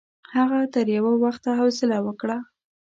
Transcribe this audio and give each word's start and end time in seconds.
هغه 0.35 0.59
تر 0.73 0.85
یوه 0.97 1.13
وخته 1.23 1.49
حوصله 1.59 1.97
وکړه. 2.05 2.37